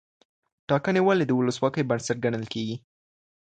ټاکنې 0.69 1.01
ولي 1.03 1.25
د 1.27 1.31
ولسواکۍ 1.39 1.83
بنسټ 1.89 2.17
ګڼل 2.25 2.45
کېږي؟ 2.53 2.75